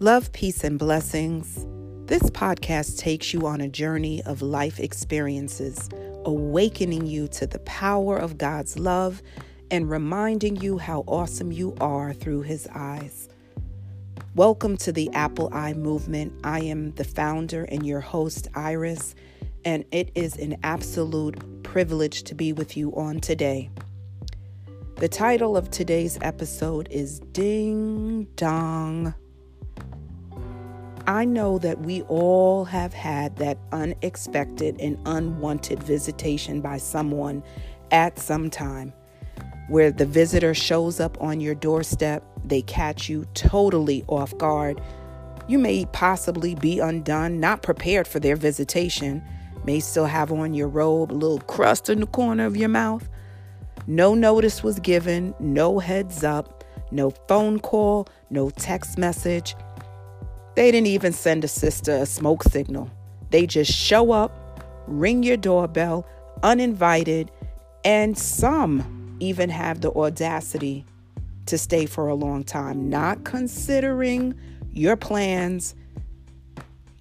Love, 0.00 0.30
peace, 0.30 0.62
and 0.62 0.78
blessings. 0.78 1.66
This 2.06 2.22
podcast 2.30 2.98
takes 2.98 3.34
you 3.34 3.48
on 3.48 3.60
a 3.60 3.68
journey 3.68 4.22
of 4.22 4.42
life 4.42 4.78
experiences, 4.78 5.88
awakening 6.24 7.08
you 7.08 7.26
to 7.26 7.48
the 7.48 7.58
power 7.60 8.16
of 8.16 8.38
God's 8.38 8.78
love 8.78 9.20
and 9.72 9.90
reminding 9.90 10.54
you 10.54 10.78
how 10.78 11.00
awesome 11.08 11.50
you 11.50 11.74
are 11.80 12.12
through 12.12 12.42
His 12.42 12.68
eyes. 12.72 13.28
Welcome 14.36 14.76
to 14.76 14.92
the 14.92 15.10
Apple 15.14 15.52
Eye 15.52 15.74
Movement. 15.74 16.32
I 16.44 16.60
am 16.60 16.92
the 16.92 17.02
founder 17.02 17.64
and 17.64 17.84
your 17.84 18.00
host, 18.00 18.46
Iris, 18.54 19.16
and 19.64 19.84
it 19.90 20.12
is 20.14 20.36
an 20.36 20.58
absolute 20.62 21.64
privilege 21.64 22.22
to 22.22 22.36
be 22.36 22.52
with 22.52 22.76
you 22.76 22.94
on 22.94 23.18
today. 23.18 23.68
The 24.98 25.08
title 25.08 25.56
of 25.56 25.72
today's 25.72 26.18
episode 26.22 26.86
is 26.88 27.18
Ding 27.18 28.28
Dong 28.36 29.12
I 31.08 31.24
know 31.24 31.56
that 31.60 31.80
we 31.80 32.02
all 32.02 32.66
have 32.66 32.92
had 32.92 33.36
that 33.36 33.56
unexpected 33.72 34.78
and 34.78 34.98
unwanted 35.06 35.82
visitation 35.82 36.60
by 36.60 36.76
someone 36.76 37.42
at 37.90 38.18
some 38.18 38.50
time 38.50 38.92
where 39.68 39.90
the 39.90 40.04
visitor 40.04 40.52
shows 40.52 41.00
up 41.00 41.18
on 41.18 41.40
your 41.40 41.54
doorstep, 41.54 42.22
they 42.44 42.60
catch 42.60 43.08
you 43.08 43.24
totally 43.32 44.04
off 44.06 44.36
guard. 44.36 44.82
You 45.46 45.58
may 45.58 45.86
possibly 45.86 46.54
be 46.54 46.78
undone, 46.78 47.40
not 47.40 47.62
prepared 47.62 48.06
for 48.06 48.20
their 48.20 48.36
visitation, 48.36 49.22
may 49.64 49.80
still 49.80 50.04
have 50.04 50.30
on 50.30 50.52
your 50.52 50.68
robe 50.68 51.10
a 51.10 51.14
little 51.14 51.40
crust 51.40 51.88
in 51.88 52.00
the 52.00 52.06
corner 52.06 52.44
of 52.44 52.54
your 52.54 52.68
mouth. 52.68 53.08
No 53.86 54.14
notice 54.14 54.62
was 54.62 54.78
given, 54.78 55.34
no 55.40 55.78
heads 55.78 56.22
up, 56.22 56.64
no 56.90 57.08
phone 57.28 57.60
call, 57.60 58.08
no 58.28 58.50
text 58.50 58.98
message 58.98 59.54
they 60.58 60.72
didn't 60.72 60.88
even 60.88 61.12
send 61.12 61.44
a 61.44 61.48
sister 61.48 61.92
a 61.92 62.04
smoke 62.04 62.42
signal. 62.42 62.90
They 63.30 63.46
just 63.46 63.72
show 63.72 64.10
up, 64.10 64.60
ring 64.88 65.22
your 65.22 65.36
doorbell, 65.36 66.04
uninvited, 66.42 67.30
and 67.84 68.18
some 68.18 69.16
even 69.20 69.50
have 69.50 69.82
the 69.82 69.92
audacity 69.92 70.84
to 71.46 71.56
stay 71.56 71.86
for 71.86 72.08
a 72.08 72.14
long 72.16 72.42
time, 72.42 72.90
not 72.90 73.22
considering 73.22 74.34
your 74.72 74.96
plans, 74.96 75.76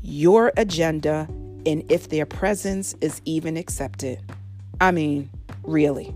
your 0.00 0.52
agenda, 0.56 1.26
and 1.66 1.82
if 1.90 2.08
their 2.08 2.26
presence 2.26 2.94
is 3.00 3.20
even 3.24 3.56
accepted. 3.56 4.20
I 4.80 4.92
mean, 4.92 5.28
really. 5.64 6.14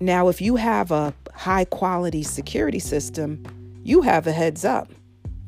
Now, 0.00 0.26
if 0.26 0.40
you 0.40 0.56
have 0.56 0.90
a 0.90 1.14
high 1.34 1.66
quality 1.66 2.24
security 2.24 2.80
system, 2.80 3.44
you 3.84 4.02
have 4.02 4.26
a 4.26 4.32
heads 4.32 4.64
up. 4.64 4.90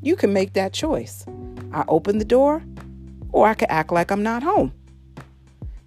You 0.01 0.17
can 0.17 0.33
make 0.33 0.53
that 0.53 0.73
choice. 0.73 1.25
I 1.73 1.85
open 1.89 2.19
the 2.19 2.25
door, 2.25 2.63
or 3.31 3.47
I 3.47 3.55
can 3.55 3.71
act 3.71 3.93
like 3.93 4.11
I'm 4.11 4.23
not 4.23 4.43
home. 4.43 4.73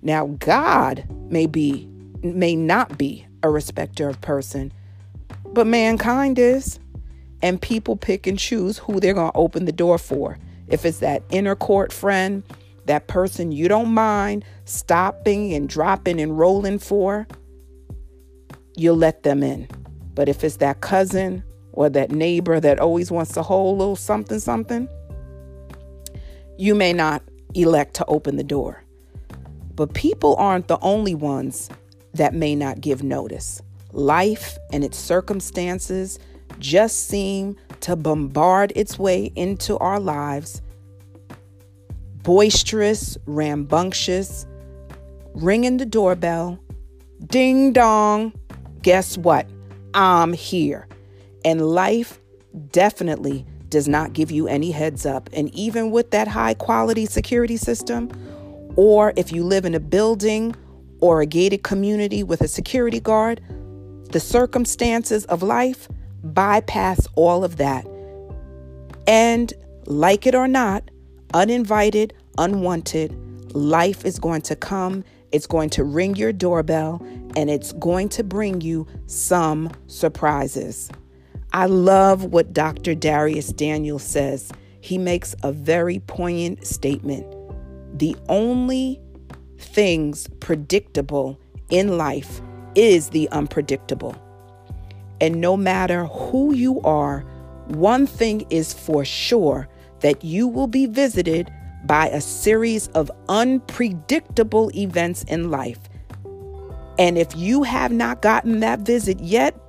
Now, 0.01 0.27
God 0.39 1.05
may 1.29 1.45
be, 1.45 1.87
may 2.21 2.55
not 2.55 2.97
be 2.97 3.25
a 3.43 3.49
respecter 3.49 4.09
of 4.09 4.19
person, 4.21 4.71
but 5.53 5.67
mankind 5.67 6.39
is. 6.39 6.79
And 7.43 7.59
people 7.59 7.95
pick 7.95 8.27
and 8.27 8.37
choose 8.37 8.77
who 8.77 8.99
they're 8.99 9.15
going 9.15 9.31
to 9.31 9.37
open 9.37 9.65
the 9.65 9.71
door 9.71 9.97
for. 9.97 10.37
If 10.67 10.85
it's 10.85 10.99
that 10.99 11.23
inner 11.31 11.55
court 11.55 11.91
friend, 11.91 12.43
that 12.85 13.07
person 13.07 13.51
you 13.51 13.67
don't 13.67 13.89
mind 13.89 14.45
stopping 14.65 15.53
and 15.53 15.67
dropping 15.67 16.21
and 16.21 16.37
rolling 16.37 16.77
for, 16.77 17.27
you'll 18.75 18.95
let 18.95 19.23
them 19.23 19.41
in. 19.41 19.67
But 20.13 20.29
if 20.29 20.43
it's 20.43 20.57
that 20.57 20.81
cousin 20.81 21.43
or 21.73 21.89
that 21.89 22.11
neighbor 22.11 22.59
that 22.59 22.79
always 22.79 23.11
wants 23.11 23.33
to 23.33 23.43
hold 23.43 23.75
a 23.75 23.79
little 23.79 23.95
something, 23.95 24.39
something, 24.39 24.87
you 26.57 26.75
may 26.75 26.93
not 26.93 27.23
elect 27.53 27.95
to 27.95 28.05
open 28.05 28.35
the 28.37 28.43
door. 28.43 28.83
But 29.75 29.93
people 29.93 30.35
aren't 30.35 30.67
the 30.67 30.79
only 30.81 31.15
ones 31.15 31.69
that 32.13 32.33
may 32.33 32.55
not 32.55 32.81
give 32.81 33.03
notice. 33.03 33.61
Life 33.93 34.57
and 34.71 34.83
its 34.83 34.97
circumstances 34.97 36.19
just 36.59 37.07
seem 37.07 37.57
to 37.81 37.95
bombard 37.95 38.71
its 38.75 38.99
way 38.99 39.31
into 39.35 39.77
our 39.79 39.99
lives. 39.99 40.61
Boisterous, 42.23 43.17
rambunctious, 43.25 44.45
ringing 45.33 45.77
the 45.77 45.85
doorbell, 45.85 46.59
ding 47.25 47.73
dong. 47.73 48.33
Guess 48.81 49.17
what? 49.17 49.47
I'm 49.93 50.33
here. 50.33 50.87
And 51.43 51.61
life 51.61 52.19
definitely 52.71 53.45
does 53.69 53.87
not 53.87 54.13
give 54.13 54.31
you 54.31 54.47
any 54.47 54.71
heads 54.71 55.05
up. 55.05 55.29
And 55.33 55.53
even 55.55 55.91
with 55.91 56.11
that 56.11 56.27
high 56.27 56.53
quality 56.53 57.05
security 57.05 57.57
system, 57.57 58.11
or 58.75 59.13
if 59.15 59.31
you 59.31 59.43
live 59.43 59.65
in 59.65 59.73
a 59.73 59.79
building 59.79 60.55
or 60.99 61.21
a 61.21 61.25
gated 61.25 61.63
community 61.63 62.23
with 62.23 62.41
a 62.41 62.47
security 62.47 62.99
guard, 62.99 63.41
the 64.11 64.19
circumstances 64.19 65.25
of 65.25 65.41
life 65.41 65.87
bypass 66.23 67.07
all 67.15 67.43
of 67.43 67.57
that. 67.57 67.87
And 69.07 69.53
like 69.85 70.27
it 70.27 70.35
or 70.35 70.47
not, 70.47 70.89
uninvited, 71.33 72.13
unwanted, 72.37 73.15
life 73.55 74.05
is 74.05 74.19
going 74.19 74.41
to 74.43 74.55
come. 74.55 75.03
It's 75.31 75.47
going 75.47 75.69
to 75.71 75.83
ring 75.83 76.15
your 76.15 76.33
doorbell 76.33 77.01
and 77.35 77.49
it's 77.49 77.71
going 77.73 78.09
to 78.09 78.23
bring 78.23 78.61
you 78.61 78.85
some 79.07 79.71
surprises. 79.87 80.89
I 81.53 81.65
love 81.65 82.25
what 82.25 82.53
Dr. 82.53 82.95
Dharius 82.95 83.55
Daniels 83.55 84.03
says. 84.03 84.51
He 84.79 84.97
makes 84.97 85.35
a 85.43 85.51
very 85.51 85.99
poignant 85.99 86.65
statement. 86.65 87.25
The 87.97 88.15
only 88.29 89.01
things 89.57 90.27
predictable 90.39 91.39
in 91.69 91.97
life 91.97 92.41
is 92.75 93.09
the 93.09 93.27
unpredictable. 93.29 94.15
And 95.19 95.41
no 95.41 95.57
matter 95.57 96.05
who 96.05 96.53
you 96.53 96.79
are, 96.81 97.25
one 97.67 98.07
thing 98.07 98.45
is 98.49 98.73
for 98.73 99.05
sure 99.05 99.67
that 99.99 100.23
you 100.23 100.47
will 100.47 100.67
be 100.67 100.85
visited 100.85 101.51
by 101.85 102.07
a 102.07 102.21
series 102.21 102.87
of 102.89 103.11
unpredictable 103.27 104.71
events 104.75 105.23
in 105.23 105.51
life. 105.51 105.79
And 106.97 107.17
if 107.17 107.35
you 107.35 107.63
have 107.63 107.91
not 107.91 108.21
gotten 108.21 108.61
that 108.61 108.79
visit 108.79 109.19
yet, 109.19 109.60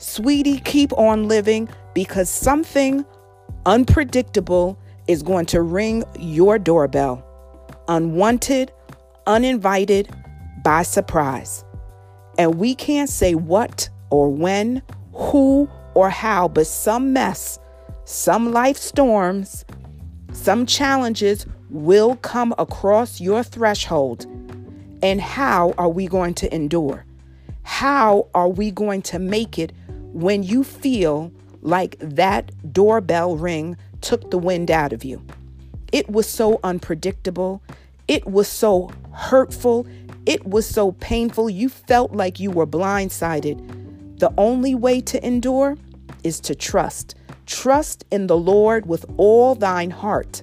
Sweetie, 0.00 0.60
keep 0.60 0.94
on 0.94 1.28
living 1.28 1.68
because 1.92 2.30
something 2.30 3.04
unpredictable 3.66 4.78
is 5.06 5.22
going 5.22 5.44
to 5.44 5.60
ring 5.60 6.04
your 6.18 6.58
doorbell. 6.58 7.22
Unwanted, 7.86 8.72
uninvited, 9.26 10.08
by 10.64 10.84
surprise. 10.84 11.66
And 12.38 12.54
we 12.54 12.74
can't 12.74 13.10
say 13.10 13.34
what 13.34 13.90
or 14.08 14.30
when, 14.30 14.80
who 15.12 15.68
or 15.92 16.08
how, 16.08 16.48
but 16.48 16.66
some 16.66 17.12
mess, 17.12 17.58
some 18.06 18.52
life 18.52 18.78
storms, 18.78 19.66
some 20.32 20.64
challenges 20.64 21.44
will 21.68 22.16
come 22.16 22.54
across 22.56 23.20
your 23.20 23.42
threshold. 23.42 24.24
And 25.02 25.20
how 25.20 25.74
are 25.76 25.90
we 25.90 26.06
going 26.06 26.32
to 26.34 26.54
endure? 26.54 27.04
How 27.64 28.28
are 28.34 28.48
we 28.48 28.70
going 28.70 29.02
to 29.02 29.18
make 29.18 29.58
it 29.58 29.72
when 30.12 30.42
you 30.42 30.64
feel 30.64 31.32
like 31.62 31.96
that 32.00 32.50
doorbell 32.72 33.36
ring 33.36 33.76
took 34.00 34.30
the 34.30 34.38
wind 34.38 34.70
out 34.70 34.92
of 34.92 35.04
you. 35.04 35.22
It 35.92 36.08
was 36.08 36.28
so 36.28 36.60
unpredictable. 36.64 37.62
It 38.08 38.26
was 38.26 38.48
so 38.48 38.90
hurtful. 39.12 39.86
It 40.26 40.46
was 40.46 40.66
so 40.66 40.92
painful. 40.92 41.50
You 41.50 41.68
felt 41.68 42.12
like 42.12 42.40
you 42.40 42.50
were 42.50 42.66
blindsided. 42.66 44.18
The 44.18 44.32
only 44.36 44.74
way 44.74 45.00
to 45.02 45.26
endure 45.26 45.76
is 46.22 46.40
to 46.40 46.54
trust. 46.54 47.14
Trust 47.46 48.04
in 48.10 48.26
the 48.26 48.36
Lord 48.36 48.86
with 48.86 49.04
all 49.16 49.54
thine 49.54 49.90
heart 49.90 50.42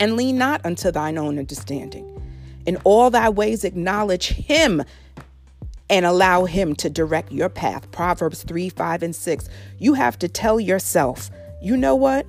and 0.00 0.16
lean 0.16 0.38
not 0.38 0.64
unto 0.64 0.90
thine 0.90 1.18
own 1.18 1.38
understanding. 1.38 2.14
In 2.66 2.76
all 2.84 3.10
thy 3.10 3.28
ways 3.28 3.64
acknowledge 3.64 4.28
him, 4.28 4.82
and 5.90 6.04
allow 6.06 6.44
Him 6.44 6.74
to 6.76 6.90
direct 6.90 7.32
your 7.32 7.48
path. 7.48 7.90
Proverbs 7.90 8.42
3, 8.42 8.68
5, 8.68 9.02
and 9.02 9.16
6. 9.16 9.48
You 9.78 9.94
have 9.94 10.18
to 10.20 10.28
tell 10.28 10.60
yourself, 10.60 11.30
you 11.62 11.76
know 11.76 11.94
what? 11.94 12.26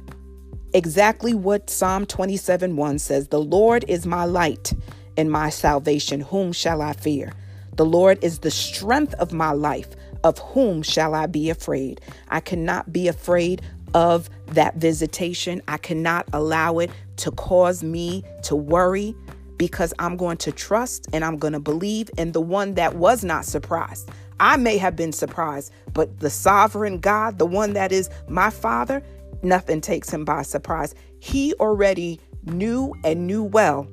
Exactly 0.74 1.34
what 1.34 1.70
Psalm 1.70 2.06
27, 2.06 2.76
1 2.76 3.00
says 3.00 3.28
The 3.30 3.42
Lord 3.42 3.86
is 3.88 4.06
my 4.06 4.26
light 4.26 4.74
and 5.18 5.32
my 5.32 5.50
salvation. 5.50 6.22
Whom 6.22 6.52
shall 6.52 6.82
I 6.82 6.94
fear? 6.94 7.34
The 7.76 7.86
Lord 7.86 8.24
is 8.24 8.40
the 8.40 8.52
strength 8.52 9.14
of 9.16 9.34
my 9.34 9.52
life. 9.52 9.90
Of 10.24 10.38
whom 10.40 10.84
shall 10.84 11.16
I 11.16 11.28
be 11.28 11.50
afraid? 11.50 12.02
I 12.28 12.42
cannot 12.42 12.92
be 12.92 13.08
afraid 13.08 13.62
of 13.94 14.30
that 14.48 14.76
visitation. 14.76 15.62
I 15.68 15.78
cannot 15.78 16.28
allow 16.34 16.80
it 16.80 16.92
to 17.18 17.32
cause 17.32 17.84
me 17.84 18.24
to 18.44 18.56
worry 18.56 19.16
because 19.60 19.94
I'm 20.00 20.18
going 20.18 20.38
to 20.38 20.52
trust 20.52 21.08
and 21.14 21.24
I'm 21.24 21.38
going 21.38 21.54
to 21.54 21.60
believe 21.60 22.10
in 22.18 22.32
the 22.32 22.42
one 22.42 22.74
that 22.76 22.96
was 22.96 23.24
not 23.24 23.46
surprised. 23.46 24.10
I 24.40 24.58
may 24.58 24.78
have 24.78 24.96
been 24.96 25.12
surprised, 25.12 25.72
but 25.94 26.22
the 26.22 26.30
sovereign 26.32 27.00
God, 27.00 27.38
the 27.38 27.46
one 27.46 27.74
that 27.74 27.92
is 27.92 28.10
my 28.28 28.50
father, 28.50 29.04
nothing 29.44 29.82
takes 29.82 30.10
him 30.10 30.26
by 30.26 30.42
surprise. 30.42 30.96
He 31.20 31.54
already 31.56 32.20
knew 32.46 32.96
and 33.04 33.28
knew 33.28 33.44
well 33.44 33.88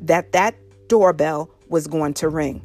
that 0.00 0.32
that 0.32 0.54
doorbell 0.88 1.50
was 1.68 1.86
going 1.86 2.12
to 2.14 2.28
ring. 2.28 2.62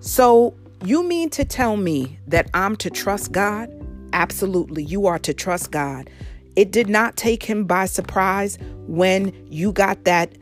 So, 0.00 0.54
you 0.82 1.06
mean 1.06 1.30
to 1.30 1.44
tell 1.44 1.76
me 1.76 2.18
that 2.26 2.50
I'm 2.54 2.74
to 2.76 2.90
trust 2.90 3.30
God? 3.30 3.70
Absolutely, 4.14 4.82
you 4.82 5.06
are 5.06 5.18
to 5.20 5.34
trust 5.34 5.70
God. 5.70 6.10
It 6.56 6.72
did 6.72 6.88
not 6.88 7.16
take 7.16 7.42
him 7.42 7.66
by 7.66 7.84
surprise 7.84 8.58
when 8.86 9.32
you 9.48 9.70
got 9.70 10.04
that 10.04 10.32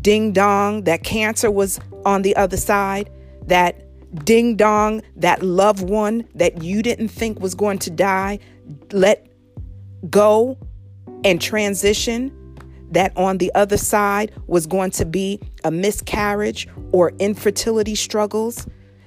ding 0.00 0.32
dong, 0.32 0.84
that 0.84 1.02
cancer 1.04 1.50
was 1.50 1.80
on 2.04 2.22
the 2.22 2.34
other 2.36 2.56
side, 2.56 3.10
that 3.46 3.84
ding 4.24 4.56
dong, 4.56 5.02
that 5.16 5.42
loved 5.42 5.88
one 5.88 6.26
that 6.34 6.62
you 6.62 6.82
didn't 6.82 7.08
think 7.08 7.40
was 7.40 7.54
going 7.54 7.78
to 7.78 7.90
die, 7.90 8.38
let 8.92 9.26
go 10.10 10.56
and 11.24 11.40
transition, 11.40 12.32
that 12.90 13.14
on 13.16 13.38
the 13.38 13.52
other 13.54 13.76
side 13.76 14.32
was 14.46 14.66
going 14.66 14.90
to 14.90 15.04
be 15.04 15.40
a 15.64 15.70
miscarriage 15.70 16.68
or 16.92 17.10
infertility 17.18 17.94
struggles, 17.94 18.66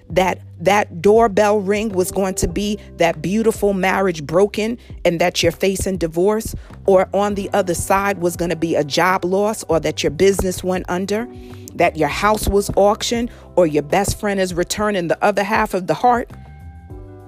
that 0.10 0.39
that 0.62 1.02
doorbell 1.02 1.60
ring 1.60 1.90
was 1.90 2.12
going 2.12 2.36
to 2.36 2.48
be 2.48 2.80
that 2.98 3.22
beautiful 3.22 3.74
marriage 3.74 4.25
broken 4.25 4.78
and 5.04 5.19
that 5.19 5.44
you're 5.44 5.52
facing 5.52 5.98
divorce, 5.98 6.56
or 6.86 7.10
on 7.13 7.36
the 7.36 7.50
other 7.52 7.74
side 7.74 8.19
was 8.19 8.36
going 8.36 8.50
to 8.50 8.56
be 8.56 8.75
a 8.75 8.84
job 8.84 9.25
loss 9.25 9.63
or 9.66 9.80
that 9.80 10.04
your 10.04 10.12
business 10.12 10.63
went 10.63 10.86
under 10.90 11.28
that 11.75 11.98
your 11.98 12.10
house 12.10 12.48
was 12.48 12.69
auctioned 12.75 13.31
or 13.56 13.66
your 13.66 13.84
best 13.84 14.19
friend 14.19 14.40
is 14.40 14.54
returning 14.54 15.08
the 15.08 15.24
other 15.24 15.44
half 15.44 15.74
of 15.74 15.88
the 15.88 15.94
heart, 15.94 16.30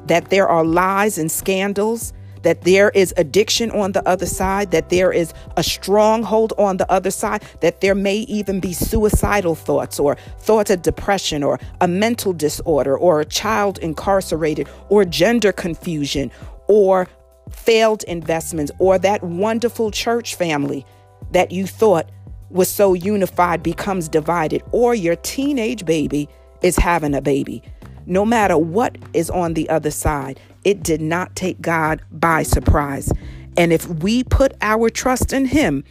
that 0.07 0.30
there 0.30 0.47
are 0.47 0.65
lies 0.65 1.18
and 1.18 1.31
scandals, 1.31 2.13
that 2.44 2.62
there 2.62 2.90
is 2.92 3.13
addiction 3.18 3.72
on 3.72 3.92
the 3.92 4.07
other 4.07 4.25
side, 4.25 4.72
that 4.72 4.90
there 4.90 5.12
is 5.12 5.34
a 5.57 5.63
stronghold 5.63 6.54
on 6.57 6.78
the 6.78 6.90
other 6.92 7.12
side, 7.12 7.44
that 7.62 7.81
there 7.81 7.95
may 7.95 8.18
even 8.18 8.60
be 8.60 8.74
suicidal 8.74 9.56
thoughts 9.56 10.00
or 10.00 10.16
thoughts 10.40 10.69
of 10.69 10.81
depression 10.81 11.44
or 11.44 11.60
a 11.81 11.88
mental 11.88 12.31
disorder 12.34 12.98
or 12.98 13.22
a 13.22 13.25
child 13.25 13.78
incarcerated 13.80 14.68
or 14.90 15.04
gender 15.04 15.51
confusion 15.51 16.31
or 16.68 17.07
failed 17.50 18.04
investments 18.04 18.72
or 18.80 18.98
that 18.98 19.24
wonderful 19.24 19.92
church 19.92 20.36
family 20.36 20.86
that 21.31 21.51
you 21.51 21.66
thought 21.66 22.10
was 22.50 22.69
so 22.69 22.94
unified 22.94 23.63
becomes 23.63 24.07
divided, 24.07 24.62
or 24.72 24.94
your 24.94 25.16
teenage 25.18 25.86
baby 25.86 26.30
is 26.62 26.75
having 26.75 27.16
a 27.16 27.22
baby. 27.22 27.63
No 28.05 28.25
matter 28.25 28.57
what 28.57 28.97
is 29.13 29.29
on 29.29 29.53
the 29.53 29.69
other 29.69 29.91
side, 29.91 30.39
it 30.63 30.83
did 30.83 31.01
not 31.01 31.35
take 31.35 31.61
God 31.61 32.01
by 32.11 32.44
surprise. 32.44 33.11
And 33.57 33.71
if 33.71 33.88
we 33.88 34.23
put 34.23 34.53
our 34.61 34.89
trust 34.89 35.33
in 35.33 35.45
Him, 35.45 35.83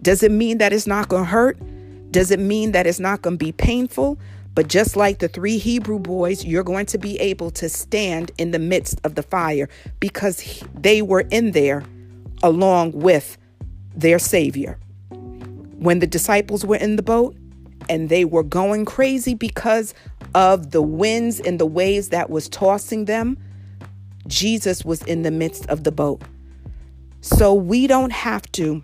does 0.00 0.22
it 0.22 0.32
mean 0.32 0.58
that 0.58 0.72
it's 0.72 0.86
not 0.86 1.08
going 1.08 1.24
to 1.24 1.30
hurt? 1.30 1.58
Does 2.10 2.30
it 2.30 2.40
mean 2.40 2.72
that 2.72 2.86
it's 2.86 3.00
not 3.00 3.22
going 3.22 3.38
to 3.38 3.44
be 3.44 3.52
painful? 3.52 4.18
But 4.54 4.68
just 4.68 4.96
like 4.96 5.18
the 5.18 5.28
three 5.28 5.58
Hebrew 5.58 5.98
boys, 5.98 6.44
you're 6.44 6.64
going 6.64 6.86
to 6.86 6.98
be 6.98 7.18
able 7.20 7.50
to 7.52 7.68
stand 7.68 8.32
in 8.36 8.50
the 8.50 8.58
midst 8.58 9.00
of 9.04 9.14
the 9.14 9.22
fire 9.22 9.68
because 9.98 10.62
they 10.74 11.00
were 11.00 11.24
in 11.30 11.52
there 11.52 11.84
along 12.42 12.92
with 12.92 13.38
their 13.94 14.18
Savior 14.18 14.78
when 15.82 15.98
the 15.98 16.06
disciples 16.06 16.64
were 16.64 16.76
in 16.76 16.96
the 16.96 17.02
boat 17.02 17.36
and 17.88 18.08
they 18.08 18.24
were 18.24 18.42
going 18.42 18.84
crazy 18.84 19.34
because 19.34 19.94
of 20.34 20.70
the 20.70 20.82
winds 20.82 21.40
and 21.40 21.58
the 21.58 21.66
waves 21.66 22.08
that 22.08 22.30
was 22.30 22.48
tossing 22.48 23.04
them, 23.04 23.38
Jesus 24.26 24.84
was 24.84 25.02
in 25.02 25.22
the 25.22 25.30
midst 25.30 25.66
of 25.66 25.84
the 25.84 25.92
boat. 25.92 26.22
So 27.20 27.54
we 27.54 27.86
don't 27.86 28.12
have 28.12 28.50
to 28.52 28.82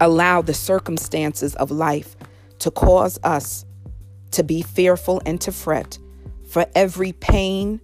allow 0.00 0.42
the 0.42 0.54
circumstances 0.54 1.54
of 1.56 1.70
life 1.70 2.16
to 2.60 2.70
cause 2.70 3.18
us 3.22 3.64
to 4.32 4.42
be 4.42 4.62
fearful 4.62 5.20
and 5.26 5.40
to 5.40 5.52
fret 5.52 5.98
for 6.48 6.66
every 6.74 7.12
pain, 7.12 7.80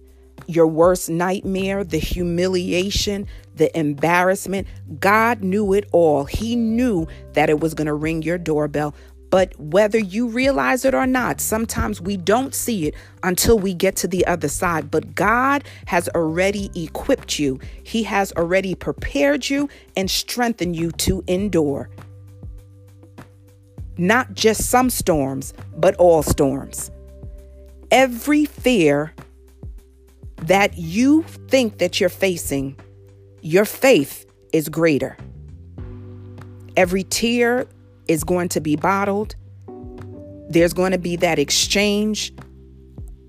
your 0.47 0.67
worst 0.67 1.09
nightmare, 1.09 1.83
the 1.83 1.97
humiliation, 1.97 3.27
the 3.55 3.77
embarrassment. 3.77 4.67
God 4.99 5.43
knew 5.43 5.73
it 5.73 5.87
all. 5.91 6.25
He 6.25 6.55
knew 6.55 7.07
that 7.33 7.49
it 7.49 7.59
was 7.59 7.73
going 7.73 7.87
to 7.87 7.93
ring 7.93 8.21
your 8.21 8.37
doorbell. 8.37 8.93
But 9.29 9.59
whether 9.59 9.99
you 9.99 10.27
realize 10.27 10.85
it 10.85 10.93
or 10.93 11.05
not, 11.05 11.39
sometimes 11.39 12.01
we 12.01 12.17
don't 12.17 12.55
see 12.55 12.87
it 12.87 12.95
until 13.21 13.59
we 13.59 13.73
get 13.73 13.95
to 13.97 14.07
the 14.07 14.25
other 14.25 14.47
side. 14.47 14.89
But 14.89 15.13
God 15.13 15.63
has 15.85 16.09
already 16.09 16.71
equipped 16.75 17.37
you, 17.37 17.59
He 17.83 18.03
has 18.03 18.31
already 18.33 18.75
prepared 18.75 19.49
you 19.49 19.69
and 19.95 20.09
strengthened 20.09 20.75
you 20.75 20.91
to 20.93 21.23
endure. 21.27 21.89
Not 23.97 24.33
just 24.33 24.69
some 24.69 24.89
storms, 24.89 25.53
but 25.75 25.95
all 25.97 26.23
storms. 26.23 26.89
Every 27.91 28.45
fear 28.45 29.13
that 30.43 30.77
you 30.77 31.23
think 31.23 31.79
that 31.79 31.99
you're 31.99 32.09
facing, 32.09 32.79
your 33.41 33.65
faith 33.65 34.25
is 34.53 34.69
greater. 34.69 35.17
Every 36.77 37.03
tear 37.03 37.67
is 38.09 38.25
going 38.25 38.49
to 38.49 38.59
be 38.59 38.75
bottled. 38.75 39.35
There's 40.49 40.73
going 40.73 40.91
to 40.91 40.97
be 40.97 41.15
that 41.17 41.39
exchange 41.39 42.33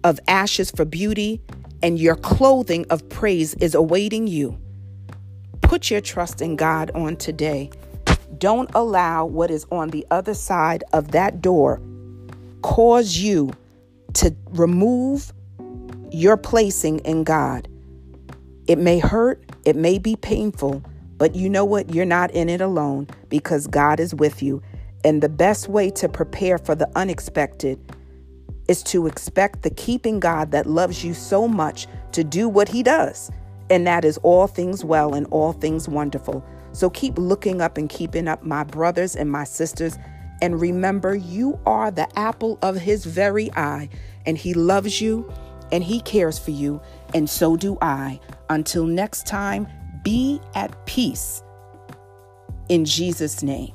of 0.02 0.18
ashes 0.26 0.70
for 0.70 0.84
beauty, 0.84 1.40
and 1.82 1.98
your 1.98 2.16
clothing 2.16 2.86
of 2.90 3.08
praise 3.10 3.54
is 3.54 3.74
awaiting 3.74 4.26
you. 4.26 4.58
Put 5.60 5.90
your 5.90 6.00
trust 6.00 6.40
in 6.40 6.56
God 6.56 6.90
on 6.94 7.16
today. 7.16 7.70
Don't 8.38 8.70
allow 8.74 9.26
what 9.26 9.50
is 9.50 9.66
on 9.70 9.90
the 9.90 10.06
other 10.10 10.34
side 10.34 10.82
of 10.92 11.12
that 11.12 11.42
door 11.42 11.80
cause 12.62 13.18
you 13.18 13.52
to 14.14 14.34
remove 14.50 15.32
your 16.10 16.36
placing 16.36 17.00
in 17.00 17.24
God. 17.24 17.68
It 18.66 18.78
may 18.78 18.98
hurt, 18.98 19.42
it 19.64 19.76
may 19.76 19.98
be 19.98 20.16
painful, 20.16 20.82
but 21.20 21.34
you 21.34 21.50
know 21.50 21.66
what? 21.66 21.94
You're 21.94 22.06
not 22.06 22.30
in 22.30 22.48
it 22.48 22.62
alone 22.62 23.06
because 23.28 23.66
God 23.66 24.00
is 24.00 24.14
with 24.14 24.42
you. 24.42 24.62
And 25.04 25.22
the 25.22 25.28
best 25.28 25.68
way 25.68 25.90
to 25.90 26.08
prepare 26.08 26.56
for 26.56 26.74
the 26.74 26.90
unexpected 26.96 27.78
is 28.68 28.82
to 28.84 29.06
expect 29.06 29.60
the 29.60 29.68
keeping 29.68 30.18
God 30.18 30.50
that 30.52 30.64
loves 30.64 31.04
you 31.04 31.12
so 31.12 31.46
much 31.46 31.86
to 32.12 32.24
do 32.24 32.48
what 32.48 32.70
He 32.70 32.82
does. 32.82 33.30
And 33.68 33.86
that 33.86 34.02
is 34.02 34.16
all 34.22 34.46
things 34.46 34.82
well 34.82 35.12
and 35.12 35.26
all 35.26 35.52
things 35.52 35.90
wonderful. 35.90 36.42
So 36.72 36.88
keep 36.88 37.18
looking 37.18 37.60
up 37.60 37.76
and 37.76 37.90
keeping 37.90 38.26
up, 38.26 38.42
my 38.42 38.64
brothers 38.64 39.14
and 39.14 39.30
my 39.30 39.44
sisters. 39.44 39.98
And 40.40 40.58
remember, 40.58 41.14
you 41.14 41.60
are 41.66 41.90
the 41.90 42.08
apple 42.18 42.58
of 42.62 42.76
His 42.76 43.04
very 43.04 43.52
eye, 43.52 43.90
and 44.24 44.38
He 44.38 44.54
loves 44.54 45.02
you 45.02 45.30
and 45.72 45.84
He 45.84 46.00
cares 46.00 46.38
for 46.38 46.50
you, 46.50 46.80
and 47.14 47.28
so 47.28 47.56
do 47.56 47.76
I. 47.80 48.20
Until 48.48 48.86
next 48.86 49.26
time, 49.26 49.68
be 50.02 50.40
at 50.54 50.86
peace 50.86 51.42
in 52.68 52.84
Jesus' 52.84 53.42
name. 53.42 53.72